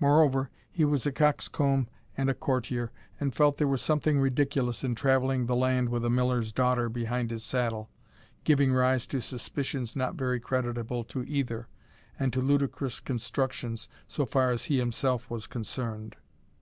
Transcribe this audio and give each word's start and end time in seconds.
Moreover, 0.00 0.48
he 0.72 0.86
was 0.86 1.04
a 1.04 1.12
coxcomb 1.12 1.88
and 2.16 2.30
a 2.30 2.34
courtier, 2.34 2.90
and 3.20 3.34
felt 3.34 3.58
there 3.58 3.68
was 3.68 3.82
something 3.82 4.18
ridiculous 4.18 4.82
in 4.82 4.94
travelling 4.94 5.44
the 5.44 5.54
land 5.54 5.90
with 5.90 6.06
a 6.06 6.08
miller's 6.08 6.54
daughter 6.54 6.88
behind 6.88 7.30
his 7.30 7.44
saddle, 7.44 7.90
giving 8.44 8.72
rise 8.72 9.06
to 9.08 9.20
suspicions 9.20 9.94
not 9.94 10.14
very 10.14 10.40
creditable 10.40 11.04
to 11.04 11.22
either, 11.24 11.68
and 12.18 12.32
to 12.32 12.40
ludicrous 12.40 12.98
constructions, 12.98 13.86
so 14.08 14.24
far 14.24 14.50
as 14.52 14.64
he 14.64 14.78
himself 14.78 15.28
was 15.28 15.46
concerned. 15.46 16.16